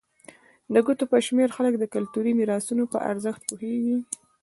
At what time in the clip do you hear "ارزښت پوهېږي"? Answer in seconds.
3.11-3.97